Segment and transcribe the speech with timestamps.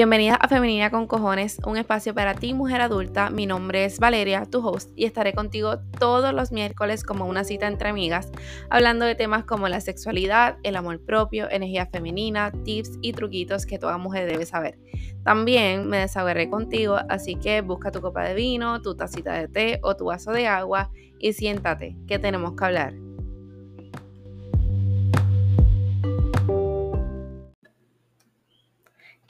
[0.00, 3.28] Bienvenida a Femenina con Cojones, un espacio para ti, mujer adulta.
[3.28, 7.66] Mi nombre es Valeria, tu host, y estaré contigo todos los miércoles como una cita
[7.66, 8.32] entre amigas,
[8.70, 13.78] hablando de temas como la sexualidad, el amor propio, energía femenina, tips y truquitos que
[13.78, 14.78] toda mujer debe saber.
[15.22, 19.80] También me desahogaré contigo, así que busca tu copa de vino, tu tacita de té
[19.82, 22.94] o tu vaso de agua y siéntate, que tenemos que hablar.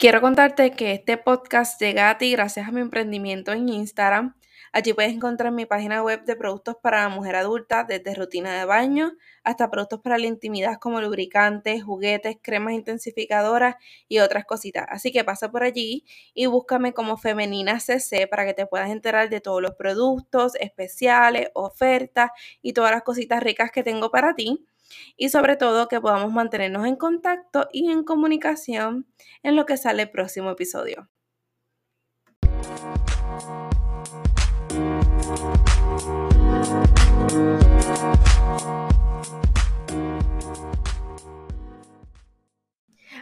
[0.01, 4.33] Quiero contarte que este podcast llega a ti gracias a mi emprendimiento en Instagram.
[4.71, 8.65] Allí puedes encontrar mi página web de productos para la mujer adulta, desde rutina de
[8.65, 9.11] baño
[9.43, 13.75] hasta productos para la intimidad como lubricantes, juguetes, cremas intensificadoras
[14.07, 14.87] y otras cositas.
[14.89, 19.29] Así que pasa por allí y búscame como Femenina CC para que te puedas enterar
[19.29, 22.31] de todos los productos especiales, ofertas
[22.63, 24.65] y todas las cositas ricas que tengo para ti
[25.17, 29.07] y sobre todo que podamos mantenernos en contacto y en comunicación
[29.43, 31.09] en lo que sale el próximo episodio.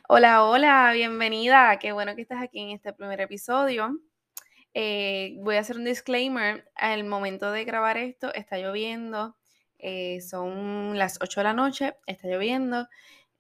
[0.08, 1.78] Hola, hola, bienvenida.
[1.80, 4.00] Qué bueno que estás aquí en este primer episodio.
[4.74, 6.70] Eh, voy a hacer un disclaimer.
[6.76, 9.39] Al momento de grabar esto está lloviendo
[9.80, 12.88] eh, son las 8 de la noche, está lloviendo,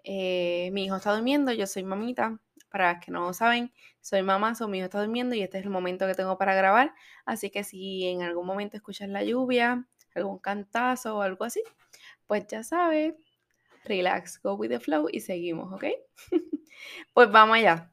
[0.04, 4.56] eh, mi hijo está durmiendo, yo soy mamita, para los que no saben, soy mamá,
[4.56, 6.94] so mi hijo está durmiendo y este es el momento que tengo para grabar,
[7.26, 11.62] así que si en algún momento escuchas la lluvia, algún cantazo o algo así,
[12.28, 13.16] pues ya sabes,
[13.86, 15.86] relax, go with the flow y seguimos, ¿ok?
[17.14, 17.92] pues vamos allá.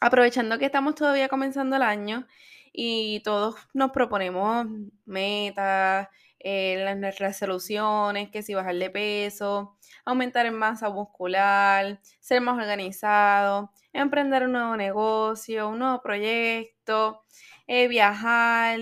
[0.00, 2.26] Aprovechando que estamos todavía comenzando el año
[2.72, 4.66] y todos nos proponemos
[5.04, 6.08] metas,
[6.40, 13.72] eh, las resoluciones, que si bajar de peso, aumentar en masa muscular, ser más organizado,
[13.92, 17.24] emprender un nuevo negocio, un nuevo proyecto,
[17.66, 18.78] eh, viajar,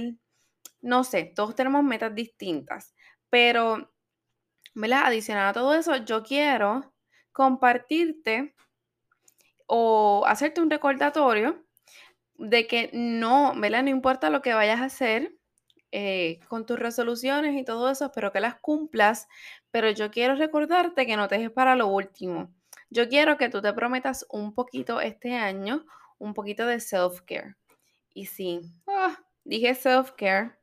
[0.81, 2.95] no sé, todos tenemos metas distintas,
[3.31, 3.93] pero,
[4.75, 5.07] ¿verdad?
[5.07, 6.95] Adicional a todo eso, yo quiero
[7.33, 8.55] compartirte
[9.67, 11.65] o hacerte un recordatorio
[12.37, 13.83] de que no, ¿verdad?
[13.85, 15.36] No importa lo que vayas a hacer,
[15.99, 19.29] eh, con tus resoluciones y todo eso, espero que las cumplas,
[19.71, 22.53] pero yo quiero recordarte que no te dejes para lo último.
[22.91, 25.87] Yo quiero que tú te prometas un poquito este año,
[26.19, 27.57] un poquito de self-care.
[28.13, 30.59] Y sí, ah, dije self-care,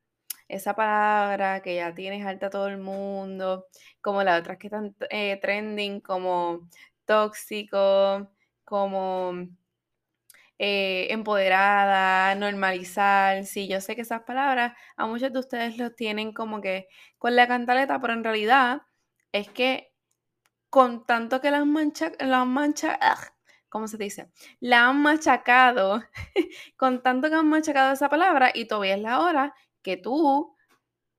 [0.48, 3.66] esa palabra que ya tienes alta todo el mundo,
[4.02, 6.70] como las otras que están eh, trending, como
[7.06, 8.30] tóxico,
[8.66, 9.48] como
[10.60, 13.46] eh, empoderada, normalizar.
[13.46, 16.88] Sí, yo sé que esas palabras a muchos de ustedes los tienen como que
[17.18, 18.82] con la cantaleta, pero en realidad
[19.32, 19.94] es que
[20.70, 23.00] con tanto que las mancha, las mancha,
[23.70, 24.32] ¿cómo se dice?
[24.60, 26.04] La han machacado,
[26.78, 30.56] con tanto que han machacado esa palabra y todavía es la hora que tú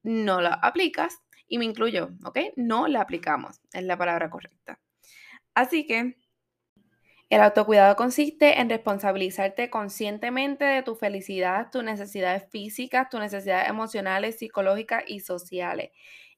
[0.02, 2.38] no la aplicas y me incluyo, ¿ok?
[2.56, 4.80] No la aplicamos, es la palabra correcta.
[5.54, 6.16] Así que
[7.30, 14.38] el autocuidado consiste en responsabilizarte conscientemente de tu felicidad, tus necesidades físicas, tus necesidades emocionales,
[14.38, 15.90] psicológicas y sociales.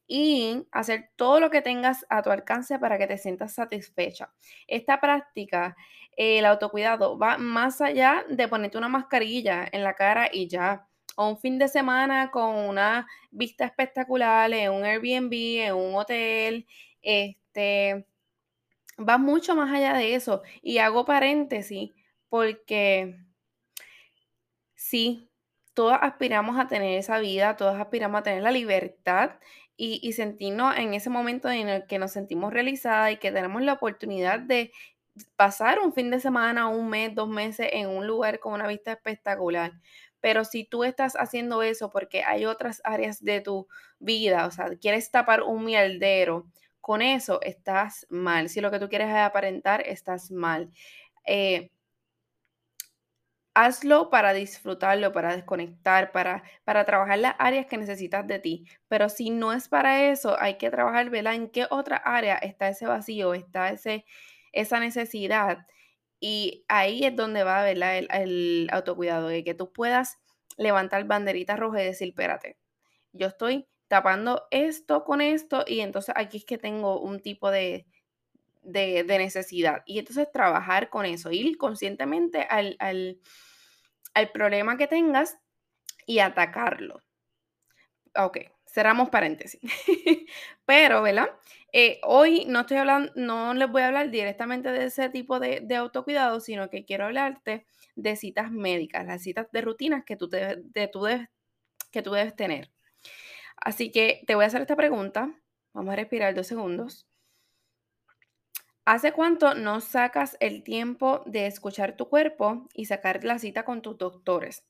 [0.06, 4.32] Y hacer todo lo que tengas a tu alcance para que te sientas satisfecha.
[4.68, 5.76] Esta práctica,
[6.16, 10.86] el autocuidado, va más allá de ponerte una mascarilla en la cara y ya.
[11.16, 15.32] O un fin de semana con una vista espectacular en un Airbnb,
[15.66, 16.66] en un hotel,
[17.02, 18.06] este
[18.98, 20.42] va mucho más allá de eso.
[20.62, 21.92] Y hago paréntesis
[22.28, 23.16] porque
[24.74, 25.30] sí,
[25.74, 29.32] todas aspiramos a tener esa vida, todas aspiramos a tener la libertad
[29.76, 33.74] y, sentirnos en ese momento en el que nos sentimos realizadas y que tenemos la
[33.74, 34.72] oportunidad de
[35.36, 38.92] pasar un fin de semana, un mes, dos meses en un lugar con una vista
[38.92, 39.72] espectacular.
[40.20, 43.68] Pero si tú estás haciendo eso porque hay otras áreas de tu
[43.98, 46.46] vida, o sea, quieres tapar un mierdero
[46.86, 48.48] con eso estás mal.
[48.48, 50.70] Si lo que tú quieres es aparentar, estás mal.
[51.26, 51.72] Eh,
[53.54, 58.66] hazlo para disfrutarlo, para desconectar, para, para trabajar las áreas que necesitas de ti.
[58.86, 61.34] Pero si no es para eso, hay que trabajar, ¿verdad?
[61.34, 64.04] ¿En qué otra área está ese vacío, está ese,
[64.52, 65.66] esa necesidad?
[66.20, 67.98] Y ahí es donde va, ¿verdad?
[67.98, 70.18] El, el autocuidado, de que tú puedas
[70.56, 72.58] levantar banderitas rojas y decir, espérate,
[73.10, 77.86] yo estoy tapando esto con esto y entonces aquí es que tengo un tipo de,
[78.66, 79.82] de, necesidad.
[79.86, 83.18] Y entonces trabajar con eso, ir conscientemente al, al,
[84.32, 85.38] problema que tengas
[86.06, 87.00] y atacarlo.
[88.16, 89.60] Ok, cerramos paréntesis.
[90.66, 91.30] Pero, ¿verdad?
[91.72, 95.60] Eh, hoy no estoy hablando, no les voy a hablar directamente de ese tipo de,
[95.60, 100.28] de, autocuidado, sino que quiero hablarte de citas médicas, las citas de rutinas que tú,
[100.28, 101.28] te, de, tú debes,
[101.90, 102.70] que tú debes tener.
[103.56, 105.34] Así que te voy a hacer esta pregunta.
[105.72, 107.06] Vamos a respirar dos segundos.
[108.84, 113.82] ¿Hace cuánto no sacas el tiempo de escuchar tu cuerpo y sacar la cita con
[113.82, 114.64] tus doctores?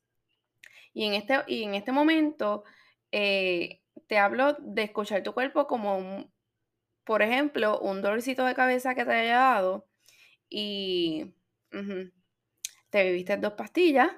[0.95, 2.65] Y en este, y en este momento
[3.13, 6.31] eh, te hablo de escuchar tu cuerpo como,
[7.05, 9.87] por ejemplo, un dolorcito de cabeza que te haya dado
[10.49, 11.35] y
[12.91, 14.11] te viviste dos pastillas,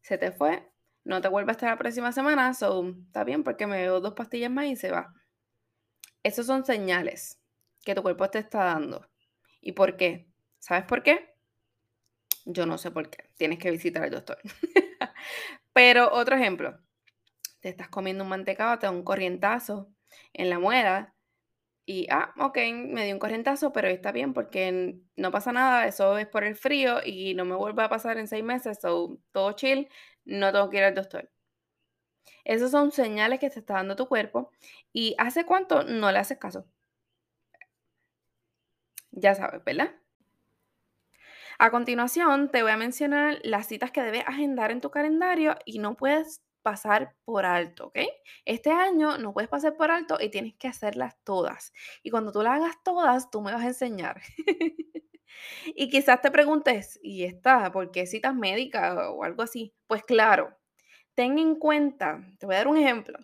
[0.00, 0.66] se te fue,
[1.08, 4.50] no te vuelve hasta la próxima semana, so, está bien porque me veo dos pastillas
[4.50, 5.14] más y se va.
[6.22, 7.40] Esos son señales
[7.82, 9.08] que tu cuerpo te está dando.
[9.62, 10.28] ¿Y por qué?
[10.58, 11.34] ¿Sabes por qué?
[12.44, 13.30] Yo no sé por qué.
[13.38, 14.38] Tienes que visitar al doctor.
[15.72, 16.78] Pero otro ejemplo.
[17.60, 19.90] Te estás comiendo un mantecado, te da un corrientazo
[20.34, 21.14] en la muela
[21.86, 26.18] y, ah, ok, me dio un corrientazo, pero está bien porque no pasa nada, eso
[26.18, 29.52] es por el frío y no me vuelve a pasar en seis meses, so, todo
[29.52, 29.88] chill,
[30.28, 31.30] no tengo que ir al doctor.
[32.44, 34.50] Esas son señales que te está dando tu cuerpo
[34.92, 36.66] y ¿hace cuánto no le haces caso?
[39.12, 39.90] Ya sabes, ¿verdad?
[41.58, 45.78] A continuación, te voy a mencionar las citas que debes agendar en tu calendario y
[45.78, 47.98] no puedes pasar por alto, ¿ok?
[48.44, 51.72] Este año no puedes pasar por alto y tienes que hacerlas todas.
[52.02, 54.20] Y cuando tú las hagas todas, tú me vas a enseñar.
[55.66, 57.72] y quizás te preguntes, ¿y esta?
[57.72, 59.74] ¿Por qué citas médicas o algo así?
[59.86, 60.56] Pues claro,
[61.14, 63.18] ten en cuenta, te voy a dar un ejemplo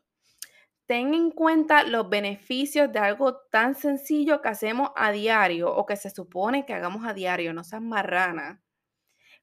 [0.87, 5.97] ten en cuenta los beneficios de algo tan sencillo que hacemos a diario o que
[5.97, 8.63] se supone que hagamos a diario, no seas marrana,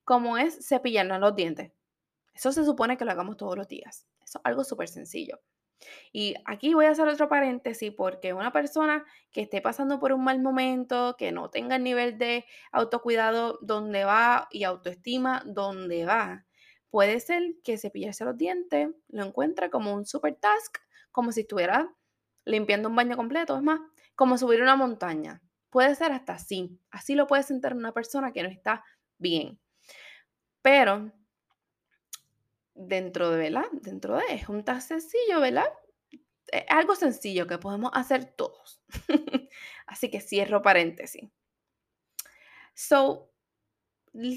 [0.04, 1.72] como es cepillarnos los dientes.
[2.34, 4.08] Eso se supone que lo hagamos todos los días.
[4.24, 5.40] Eso es algo súper sencillo.
[6.12, 10.24] Y aquí voy a hacer otro paréntesis porque una persona que esté pasando por un
[10.24, 16.46] mal momento, que no tenga el nivel de autocuidado donde va y autoestima donde va,
[16.90, 20.78] puede ser que cepillarse los dientes lo encuentre como un super task
[21.12, 21.94] como si estuviera
[22.46, 23.80] limpiando un baño completo, es más,
[24.16, 25.42] como subir una montaña.
[25.70, 26.80] Puede ser hasta así.
[26.90, 28.84] Así lo puede sentir una persona que no está
[29.18, 29.60] bien.
[30.62, 31.12] Pero
[32.74, 33.66] dentro de, ¿verdad?
[33.72, 35.72] Dentro de, es un tan sencillo, ¿verdad?
[36.48, 38.82] Es algo sencillo que podemos hacer todos.
[39.88, 41.30] Así que cierro paréntesis.
[42.74, 43.32] So,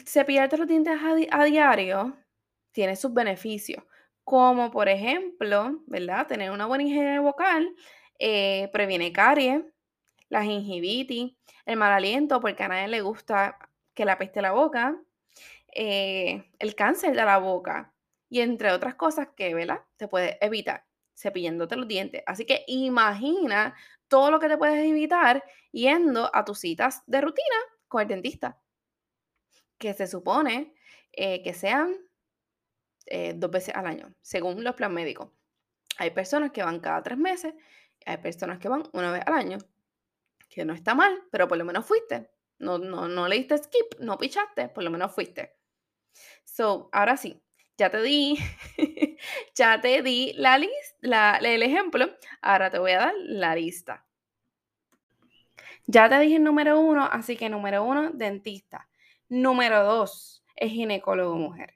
[0.07, 2.17] cepillarte los dientes a, a diario
[2.73, 3.85] tiene sus beneficios
[4.25, 6.27] como por ejemplo, ¿verdad?
[6.27, 7.75] Tener una buena higiene vocal
[8.19, 9.63] eh, previene caries,
[10.29, 11.37] la gingivitis,
[11.67, 13.59] el mal aliento, porque a nadie le gusta
[13.95, 14.97] que la peste la boca,
[15.75, 17.94] eh, el cáncer de la boca
[18.35, 19.83] y entre otras cosas que, ¿verdad?
[19.97, 20.85] Te puedes evitar
[21.17, 22.25] cepillándote los dientes.
[22.27, 23.77] Así que imagina
[24.09, 28.61] todo lo que te puedes evitar yendo a tus citas de rutina con el dentista,
[29.79, 30.75] que se supone
[31.13, 31.95] eh, que sean
[33.07, 35.31] eh, dos veces al año, según los planes médicos.
[35.99, 37.55] Hay personas que van cada tres meses,
[38.05, 39.59] hay personas que van una vez al año,
[40.49, 42.33] que no está mal, pero por lo menos fuiste.
[42.59, 45.57] No, no, no le diste skip, no pichaste, por lo menos fuiste.
[46.45, 47.44] So, ahora sí,
[47.77, 48.37] ya te di,
[49.55, 52.11] ya te di la lista, el ejemplo,
[52.43, 54.05] ahora te voy a dar la lista.
[55.87, 58.89] Ya te dije el número uno, así que número uno, dentista.
[59.29, 61.75] Número dos, es ginecólogo mujer.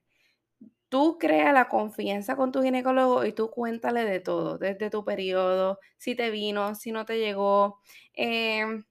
[0.88, 5.78] Tú crea la confianza con tu ginecólogo y tú cuéntale de todo, desde tu periodo,
[5.98, 7.80] si te vino, si no te llegó,
[8.14, 8.84] em,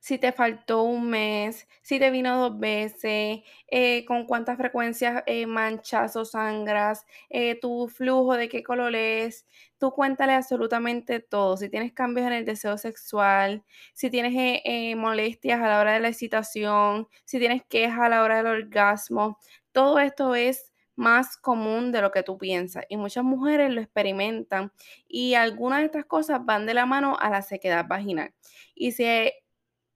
[0.00, 5.46] si te faltó un mes, si te vino dos veces, eh, con cuántas frecuencias eh,
[5.46, 9.46] manchas o sangras, eh, tu flujo, de qué color es.
[9.78, 11.56] Tú cuéntale absolutamente todo.
[11.56, 13.64] Si tienes cambios en el deseo sexual,
[13.94, 14.60] si tienes
[14.96, 19.38] molestias a la hora de la excitación, si tienes quejas a la hora del orgasmo,
[19.72, 24.70] todo esto es más común de lo que tú piensas y muchas mujeres lo experimentan
[25.08, 28.34] y algunas de estas cosas van de la mano a la sequedad vaginal.
[28.74, 28.92] Y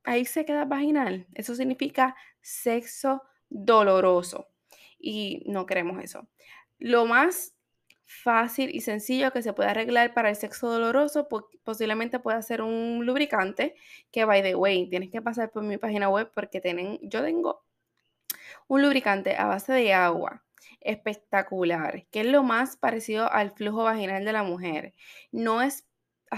[0.05, 4.49] si hay sequedad vaginal, eso significa sexo doloroso
[4.99, 6.29] y no queremos eso.
[6.79, 7.55] Lo más
[8.07, 11.29] fácil y sencillo que se puede arreglar para el sexo doloroso
[11.65, 13.75] posiblemente pueda ser un lubricante
[14.11, 17.65] que by the way tienes que pasar por mi página web porque tienen, yo tengo
[18.69, 20.45] un lubricante a base de agua
[20.81, 24.95] espectacular, que es lo más parecido al flujo vaginal de la mujer.
[25.33, 25.87] No es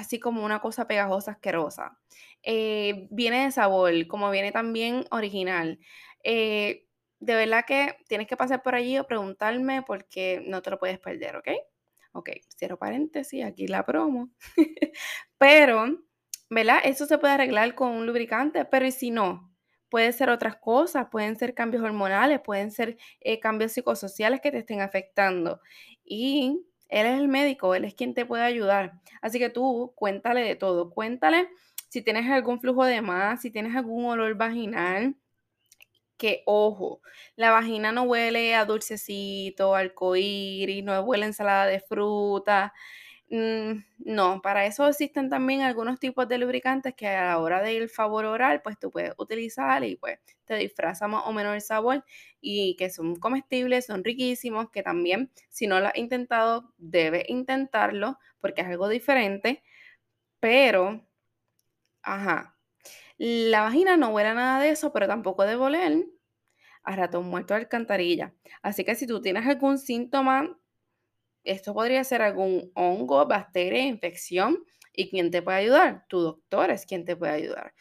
[0.00, 1.98] así como una cosa pegajosa, asquerosa.
[2.42, 5.78] Eh, viene de sabor, como viene también original.
[6.24, 6.86] Eh,
[7.20, 10.98] de verdad que tienes que pasar por allí o preguntarme porque no te lo puedes
[10.98, 11.48] perder, ¿ok?
[12.12, 14.30] Ok, cierro paréntesis, aquí la promo.
[15.38, 15.98] pero,
[16.48, 16.78] ¿verdad?
[16.84, 19.52] Eso se puede arreglar con un lubricante, pero ¿y si no?
[19.90, 24.58] Puede ser otras cosas, pueden ser cambios hormonales, pueden ser eh, cambios psicosociales que te
[24.58, 25.60] estén afectando.
[26.04, 29.00] Y él es el médico, él es quien te puede ayudar.
[29.22, 31.48] Así que tú cuéntale de todo, cuéntale
[31.88, 35.16] si tienes algún flujo de más, si tienes algún olor vaginal,
[36.16, 37.00] que ojo,
[37.36, 42.72] la vagina no huele a dulcecito, arcoíris, no huele a ensalada de fruta.
[43.28, 47.88] Mm, no, para eso existen también algunos tipos de lubricantes que a la hora del
[47.88, 52.04] favor oral, pues tú puedes utilizar y pues te disfraza más o menos el sabor
[52.40, 58.16] y que son comestibles, son riquísimos, que también si no lo has intentado, debes intentarlo
[58.40, 59.64] porque es algo diferente,
[60.40, 61.06] pero,
[62.02, 62.56] ajá,
[63.18, 66.06] la vagina no huele a nada de eso, pero tampoco debe oler
[66.84, 68.34] a ratón muerto de alcantarilla.
[68.62, 70.58] Así que si tú tienes algún síntoma,
[71.46, 74.64] esto podría ser algún hongo, bacteria, infección.
[74.92, 76.06] ¿Y quién te puede ayudar?
[76.08, 77.74] Tu doctor es quien te puede ayudar.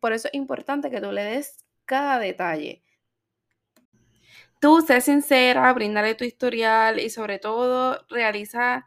[0.00, 2.82] Por eso es importante que tú le des cada detalle.
[4.60, 8.86] Tú sé sincera, bríndale tu historial y sobre todo realiza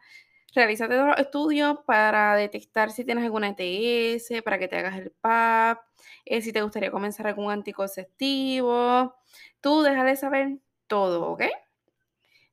[0.54, 5.80] Realízate los estudios para detectar si tienes alguna ETS, para que te hagas el PAP,
[6.26, 9.14] eh, si te gustaría comenzar algún anticonceptivo.
[9.62, 11.44] Tú déjale saber todo, ¿ok?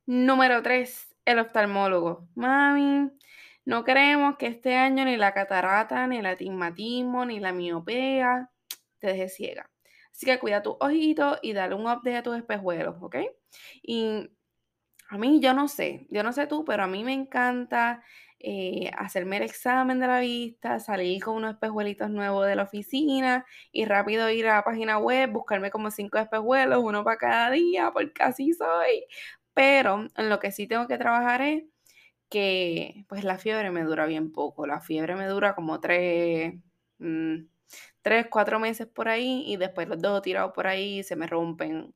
[0.06, 2.28] Número 3, el oftalmólogo.
[2.34, 3.10] Mami,
[3.64, 8.50] no queremos que este año ni la catarata, ni el atigmatismo, ni la miopea
[8.98, 9.70] te deje ciega.
[10.12, 13.16] Así que cuida tus ojitos y dale un update a tus espejuelos, ¿ok?
[13.82, 14.30] Y
[15.08, 18.02] a mí, yo no sé, yo no sé tú, pero a mí me encanta
[18.38, 23.44] eh, hacerme el examen de la vista, salir con unos espejuelitos nuevos de la oficina
[23.70, 27.90] y rápido ir a la página web, buscarme como cinco espejuelos, uno para cada día,
[27.92, 29.04] porque así soy.
[29.60, 31.64] Pero en lo que sí tengo que trabajar es
[32.30, 34.66] que pues la fiebre me dura bien poco.
[34.66, 36.54] La fiebre me dura como tres,
[36.98, 37.36] mm,
[38.02, 41.94] tres, cuatro meses por ahí y después los dejo tirados por ahí se me rompen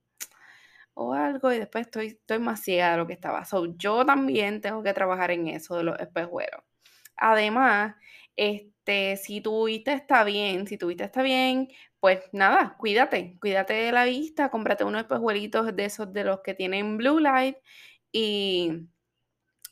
[0.95, 3.45] o algo y después estoy, estoy más ciega de lo que estaba.
[3.47, 6.63] So, yo también tengo que trabajar en eso de los espejuelos.
[7.17, 7.97] Además,
[8.37, 11.69] este, si tu vista está bien, si tu vista está bien,
[12.05, 16.53] pues nada, cuídate, cuídate de la vista, cómprate unos espejuelitos de esos de los que
[16.53, 17.57] tienen blue light
[18.13, 18.89] y,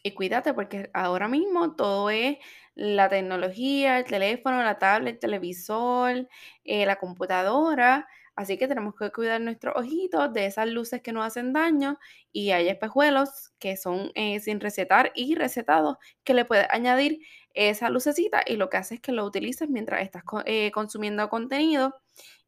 [0.02, 2.38] y cuídate porque ahora mismo todo es
[2.74, 6.28] la tecnología, el teléfono, la tablet, el televisor,
[6.64, 8.08] eh, la computadora.
[8.34, 11.98] Así que tenemos que cuidar nuestros ojitos de esas luces que nos hacen daño
[12.32, 17.20] y hay espejuelos que son eh, sin recetar y recetados que le puedes añadir
[17.54, 21.94] esa lucecita y lo que hace es que lo utilices mientras estás eh, consumiendo contenido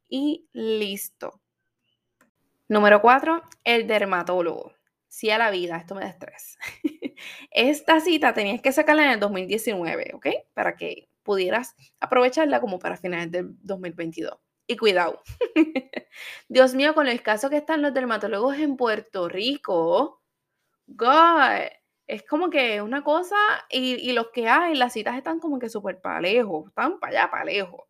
[0.07, 1.41] y listo.
[2.67, 4.73] Número 4, el dermatólogo.
[5.07, 6.57] Sí a la vida, esto me da estrés.
[7.51, 10.27] Esta cita tenías que sacarla en el 2019, ¿ok?
[10.53, 15.21] Para que pudieras aprovecharla como para finales del 2022 y cuidado.
[16.49, 20.21] Dios mío, con el caso que están los dermatólogos en Puerto Rico,
[20.87, 21.69] God,
[22.07, 23.35] es como que una cosa,
[23.69, 27.31] y, los que hay, las citas están como que súper para lejos, están para allá,
[27.31, 27.81] para lejos.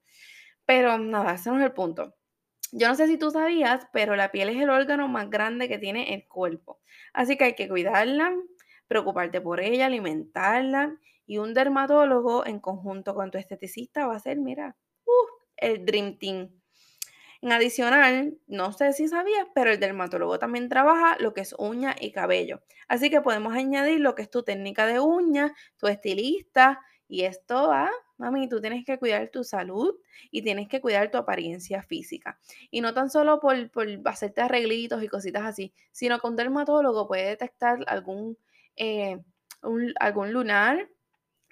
[0.66, 2.16] Pero nada, ese no es el punto.
[2.72, 5.78] Yo no sé si tú sabías, pero la piel es el órgano más grande que
[5.78, 6.80] tiene el cuerpo.
[7.14, 8.34] Así que hay que cuidarla,
[8.88, 10.98] preocuparte por ella, alimentarla.
[11.28, 16.18] Y un dermatólogo en conjunto con tu esteticista va a ser, mira, uh, el Dream
[16.18, 16.50] Team.
[17.52, 22.12] Adicional, no sé si sabías, pero el dermatólogo también trabaja lo que es uña y
[22.12, 22.64] cabello.
[22.88, 27.68] Así que podemos añadir lo que es tu técnica de uña, tu estilista, y esto
[27.68, 29.96] va, mami, tú tienes que cuidar tu salud
[30.32, 32.40] y tienes que cuidar tu apariencia física.
[32.72, 37.08] Y no tan solo por, por hacerte arreglitos y cositas así, sino que un dermatólogo
[37.08, 38.40] puede detectar algún,
[38.76, 39.20] eh,
[40.00, 40.90] algún lunar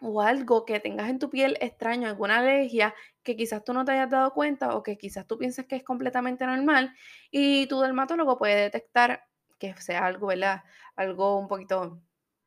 [0.04, 2.94] o algo que tengas en tu piel extraño, alguna alergia
[3.24, 5.84] que quizás tú no te hayas dado cuenta o que quizás tú pienses que es
[5.84, 6.94] completamente normal
[7.32, 9.26] y tu dermatólogo puede detectar
[9.58, 10.64] que sea algo, ¿verdad?
[10.96, 12.02] Algo un poquito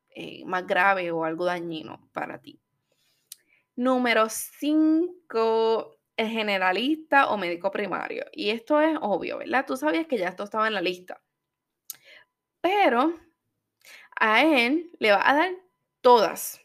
[0.09, 2.59] eh, más grave o algo dañino para ti.
[3.75, 8.25] Número 5, el generalista o médico primario.
[8.31, 9.65] Y esto es obvio, ¿verdad?
[9.65, 11.21] Tú sabías que ya esto estaba en la lista.
[12.61, 13.13] Pero
[14.19, 15.51] a él le va a dar
[16.01, 16.59] todas,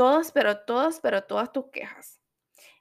[0.00, 2.22] todas, pero todas, pero todas tus quejas.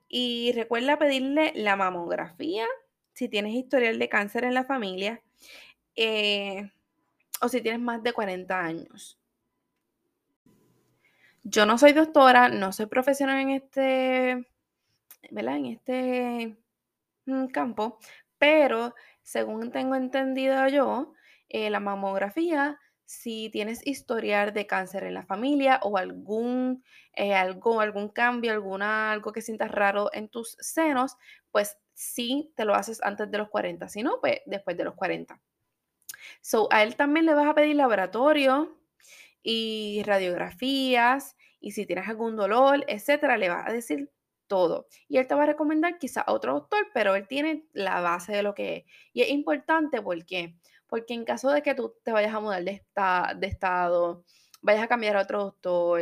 [0.07, 2.65] Y recuerda pedirle la mamografía
[3.11, 5.21] si tienes historial de cáncer en la familia
[5.97, 6.71] eh,
[7.41, 9.19] o si tienes más de 40 años.
[11.43, 14.47] Yo no soy doctora, no soy profesional en este,
[15.29, 15.57] ¿verdad?
[15.57, 16.57] En este
[17.25, 17.99] mm, campo,
[18.37, 21.11] pero según tengo entendido yo,
[21.49, 27.81] eh, la mamografía si tienes historial de cáncer en la familia o algún, eh, algo,
[27.81, 31.17] algún cambio, alguna, algo que sientas raro en tus senos,
[31.49, 34.93] pues sí te lo haces antes de los 40, si no, pues después de los
[34.93, 35.41] 40.
[36.41, 38.77] So, a él también le vas a pedir laboratorio
[39.41, 44.11] y radiografías y si tienes algún dolor, etcétera, le vas a decir
[44.45, 44.87] todo.
[45.07, 48.33] Y él te va a recomendar quizá a otro doctor, pero él tiene la base
[48.33, 48.83] de lo que es.
[49.13, 50.53] Y es importante porque
[50.89, 52.83] porque en caso de que tú te vayas a mudar de,
[53.37, 54.25] de estado,
[54.61, 56.01] vayas a cambiar a otro doctor,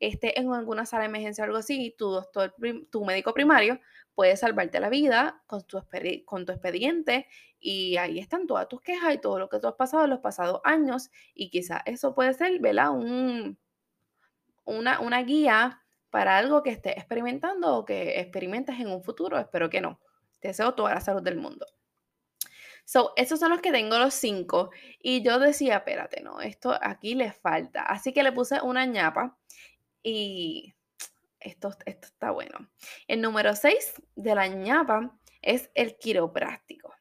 [0.00, 2.54] esté en alguna sala de emergencia o algo así, tu doctor,
[2.90, 3.80] tu médico primario
[4.14, 7.26] puede salvarte la vida con tu, expediente
[7.58, 10.20] y ahí están todas tus quejas y todo lo que tú has pasado en los
[10.20, 12.90] pasados años y quizás eso puede ser, ¿verdad?
[12.90, 13.58] Un,
[14.64, 19.38] una, una guía para algo que estés experimentando o que experimentes en un futuro.
[19.38, 20.00] Espero que no.
[20.38, 21.66] Te deseo toda la salud del mundo.
[22.84, 24.70] So, esos son los que tengo los cinco.
[25.00, 27.82] Y yo decía, espérate, no, esto aquí le falta.
[27.82, 29.38] Así que le puse una ñapa
[30.02, 30.74] y
[31.40, 32.70] esto, esto está bueno.
[33.08, 36.94] El número seis de la ñapa es el quiropráctico.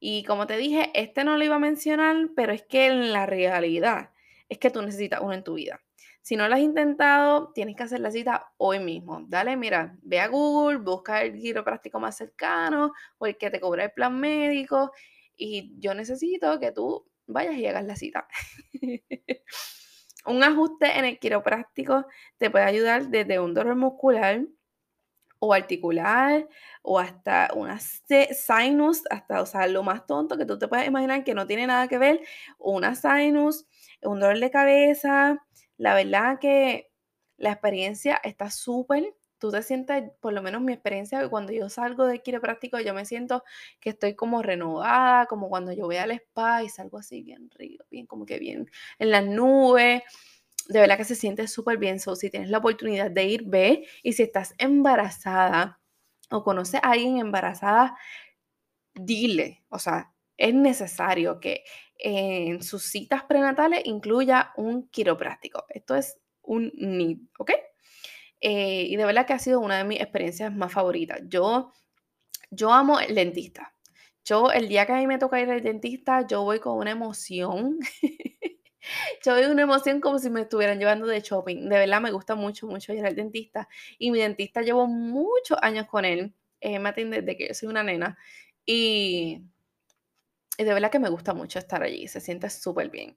[0.00, 3.26] Y como te dije, este no lo iba a mencionar, pero es que en la
[3.26, 4.10] realidad
[4.48, 5.80] es que tú necesitas uno en tu vida.
[6.24, 9.20] Si no lo has intentado, tienes que hacer la cita hoy mismo.
[9.28, 13.84] Dale, mira, ve a Google, busca el quiropráctico más cercano o el que te cobra
[13.84, 14.90] el plan médico.
[15.36, 18.26] Y yo necesito que tú vayas y hagas la cita.
[20.26, 22.06] un ajuste en el quiropráctico
[22.38, 24.46] te puede ayudar desde un dolor muscular
[25.40, 26.48] o articular
[26.80, 31.22] o hasta una sinus, hasta, o sea, lo más tonto que tú te puedes imaginar
[31.22, 32.22] que no tiene nada que ver,
[32.58, 33.66] una sinus,
[34.00, 35.44] un dolor de cabeza,
[35.76, 36.90] la verdad que
[37.36, 39.14] la experiencia está súper.
[39.38, 43.04] Tú te sientes, por lo menos mi experiencia, cuando yo salgo del quiropráctico, yo me
[43.04, 43.44] siento
[43.80, 47.84] que estoy como renovada, como cuando yo voy al spa y salgo así bien rico,
[47.90, 50.02] bien como que bien en las nubes.
[50.68, 52.00] De verdad que se siente súper bien.
[52.00, 53.86] So, si tienes la oportunidad de ir, ve.
[54.02, 55.80] Y si estás embarazada
[56.30, 57.96] o conoces a alguien embarazada,
[58.94, 59.64] dile.
[59.68, 61.64] O sea, es necesario que
[61.98, 65.64] en sus citas prenatales incluya un quiropráctico.
[65.68, 67.52] Esto es un need, ¿ok?
[68.40, 71.20] Eh, y de verdad que ha sido una de mis experiencias más favoritas.
[71.28, 71.72] Yo,
[72.50, 73.74] yo amo el dentista.
[74.24, 76.90] Yo, el día que a mí me toca ir al dentista, yo voy con una
[76.90, 77.78] emoción.
[79.24, 81.68] yo voy con una emoción como si me estuvieran llevando de shopping.
[81.68, 83.68] De verdad me gusta mucho, mucho ir al dentista.
[83.98, 86.34] Y mi dentista llevo muchos años con él.
[86.60, 88.18] Eh, me desde que yo soy una nena.
[88.66, 89.42] Y
[90.56, 93.16] y de verdad que me gusta mucho estar allí, se siente súper bien.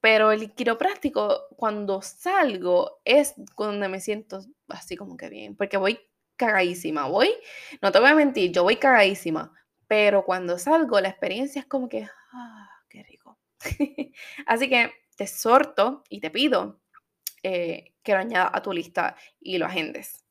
[0.00, 6.00] Pero el quiropráctico, cuando salgo, es donde me siento así como que bien, porque voy
[6.36, 7.32] cagadísima, voy,
[7.80, 9.52] no te voy a mentir, yo voy cagadísima,
[9.86, 13.38] pero cuando salgo la experiencia es como que, ah, qué rico.
[14.46, 16.80] así que te exhorto y te pido
[17.44, 20.24] eh, que lo añadas a tu lista y lo agendes.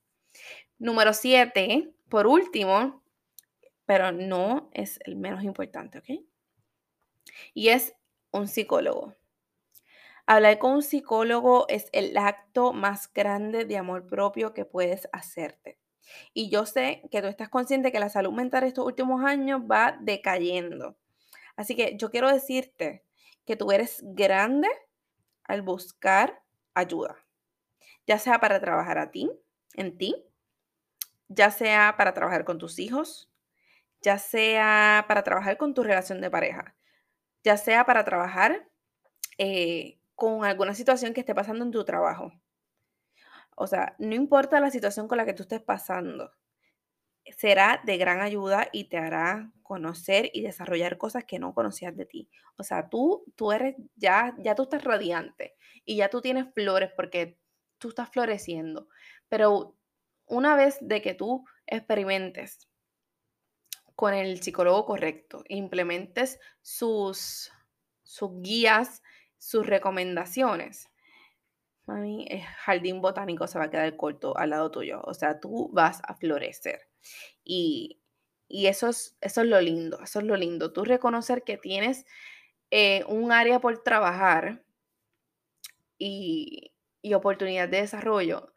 [0.79, 3.03] Número 7, por último,
[3.85, 6.30] pero no es el menos importante, ¿ok?
[7.53, 7.95] Y es
[8.31, 9.15] un psicólogo.
[10.25, 15.79] Hablar con un psicólogo es el acto más grande de amor propio que puedes hacerte.
[16.33, 19.97] Y yo sé que tú estás consciente que la salud mental estos últimos años va
[19.99, 20.97] decayendo.
[21.55, 23.03] Así que yo quiero decirte
[23.45, 24.67] que tú eres grande
[25.43, 26.41] al buscar
[26.73, 27.17] ayuda,
[28.07, 29.29] ya sea para trabajar a ti,
[29.73, 30.25] en ti,
[31.27, 33.29] ya sea para trabajar con tus hijos,
[34.01, 36.75] ya sea para trabajar con tu relación de pareja,
[37.43, 38.67] ya sea para trabajar
[39.37, 42.31] eh, con alguna situación que esté pasando en tu trabajo.
[43.55, 46.31] O sea, no importa la situación con la que tú estés pasando,
[47.37, 52.05] será de gran ayuda y te hará conocer y desarrollar cosas que no conocías de
[52.05, 52.29] ti.
[52.57, 56.91] O sea, tú, tú eres, ya, ya tú estás radiante y ya tú tienes flores
[56.95, 57.37] porque
[57.77, 58.87] tú estás floreciendo.
[59.29, 59.75] Pero
[60.25, 62.67] una vez de que tú experimentes
[64.01, 67.51] con el psicólogo correcto, implementes sus,
[68.01, 69.03] sus guías,
[69.37, 70.89] sus recomendaciones.
[71.85, 75.03] Mami, el jardín botánico se va a quedar corto al lado tuyo.
[75.03, 76.89] O sea, tú vas a florecer.
[77.43, 77.99] Y,
[78.49, 80.73] eso, es, eso es lo lindo, eso es lo lindo.
[80.73, 82.07] Tú reconocer que tienes
[82.71, 84.63] eh, un área por trabajar
[85.99, 88.50] y, y oportunidad de desarrollo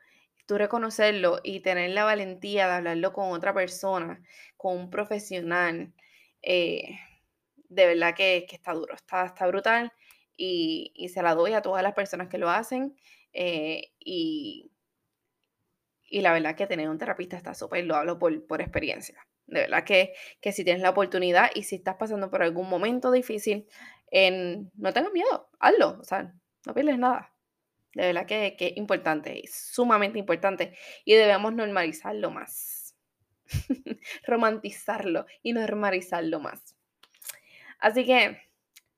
[0.47, 4.23] tú reconocerlo y tener la valentía de hablarlo con otra persona,
[4.57, 5.93] con un profesional,
[6.43, 6.99] eh,
[7.69, 9.93] de verdad que, está duro, está, está brutal
[10.37, 12.97] y, se la doy a todas las personas que lo hacen
[13.33, 14.71] eh, y,
[16.05, 19.27] y la verdad que tener un terapista está súper, lo hablo por, por experiencia.
[19.47, 23.11] De verdad que, que si tienes la oportunidad y si estás pasando por algún momento
[23.11, 23.67] difícil,
[24.13, 26.33] no tengas miedo, hazlo, o sea,
[26.67, 27.34] no pierdes nada.
[27.95, 32.97] De verdad que, que es importante, es sumamente importante y debemos normalizarlo más.
[34.27, 36.77] Romantizarlo y normalizarlo más.
[37.79, 38.41] Así que,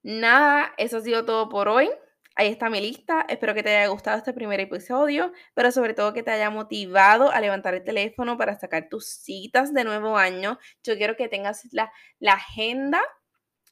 [0.03, 1.91] nada, eso ha sido todo por hoy.
[2.39, 3.25] Ahí está mi lista.
[3.29, 7.31] Espero que te haya gustado este primer episodio, pero sobre todo que te haya motivado
[7.33, 10.59] a levantar el teléfono para sacar tus citas de nuevo año.
[10.85, 13.01] Yo quiero que tengas la, la agenda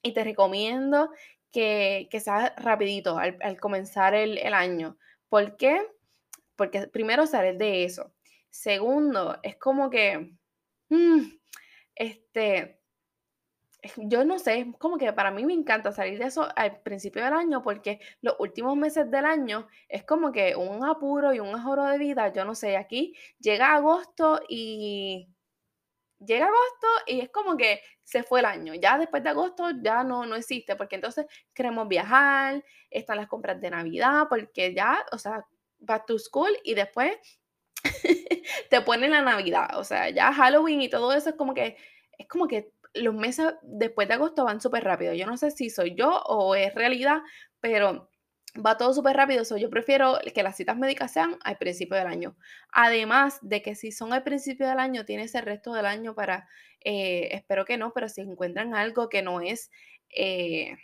[0.03, 1.11] y te recomiendo
[1.53, 4.99] que, que sea rapidito al, comenzar el, año.
[5.35, 5.85] ¿Por qué?
[6.55, 8.15] Porque primero sales de eso.
[8.51, 10.33] Segundo, es como que,
[10.91, 11.23] mm,
[11.97, 12.81] este,
[13.97, 17.35] yo no sé, como que para mí me encanta salir de eso al principio del
[17.35, 21.83] año porque los últimos meses del año es como que un apuro y un ajoro
[21.87, 25.34] de vida, yo no sé, aquí llega agosto y
[26.27, 30.05] llega agosto y es como que se fue el año, ya después de agosto ya
[30.05, 35.19] no, no existe porque entonces queremos viajar, están las compras de Navidad porque ya, o
[35.19, 35.45] sea,
[35.79, 37.17] back to school y después
[38.71, 41.77] te ponen la Navidad, o sea, ya Halloween y todo eso es como que
[42.19, 45.13] es como que los meses después de agosto van súper rápido.
[45.15, 47.23] Yo no sé si soy yo o es realidad,
[47.61, 48.09] pero
[48.55, 49.43] va todo súper rápido.
[49.57, 52.37] yo prefiero que las citas médicas sean al principio del año.
[52.73, 56.49] Además de que si son al principio del año, tienes el resto del año para,
[56.81, 59.71] eh, espero que no, pero si encuentran algo que no es...
[60.11, 60.77] Eh,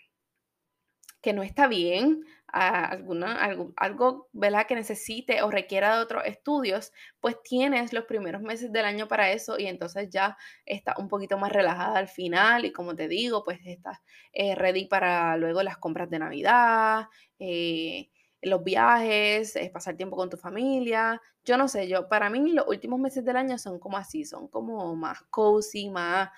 [1.22, 4.66] que no está bien, alguna, algo, algo ¿verdad?
[4.66, 9.30] que necesite o requiera de otros estudios, pues tienes los primeros meses del año para
[9.32, 10.36] eso y entonces ya
[10.66, 13.98] está un poquito más relajada al final y como te digo, pues estás
[14.32, 17.06] eh, ready para luego las compras de Navidad,
[17.38, 18.08] eh,
[18.42, 21.20] los viajes, pasar tiempo con tu familia.
[21.44, 24.48] Yo no sé, yo para mí los últimos meses del año son como así, son
[24.48, 26.30] como más cozy, más,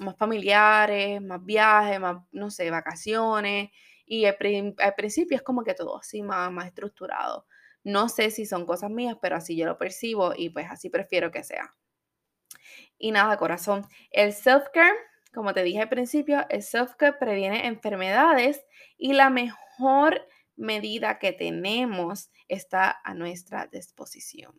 [0.00, 3.70] más familiares, más viajes, más, no sé, vacaciones.
[4.10, 4.36] Y al,
[4.96, 7.46] principio es como que todo así más, más estructurado.
[7.84, 11.30] No sé si son cosas mías, pero así yo lo percibo y pues así prefiero
[11.30, 11.76] que sea.
[12.96, 14.96] Y nada, corazón, el self-care,
[15.34, 18.64] como te dije al principio, el self-care previene enfermedades
[18.96, 24.58] y la mejor medida que tenemos está a nuestra disposición.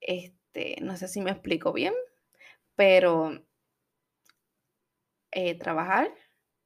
[0.00, 1.94] Este, no sé si me explico bien,
[2.74, 3.42] pero
[5.32, 6.12] eh, trabajar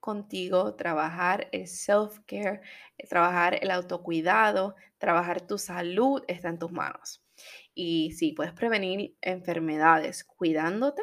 [0.00, 2.60] contigo, trabajar el self-care,
[2.98, 7.22] eh, trabajar el autocuidado, trabajar tu salud está en tus manos.
[7.74, 11.02] Y sí, puedes prevenir enfermedades cuidándote,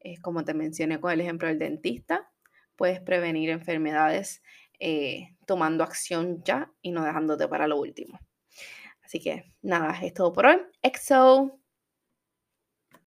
[0.00, 2.30] es como te mencioné con el ejemplo del dentista,
[2.76, 4.42] puedes prevenir enfermedades
[4.78, 8.20] eh, tomando acción ya y no dejándote para lo último.
[9.02, 10.60] Así que nada, es todo por hoy.
[10.82, 11.63] EXO.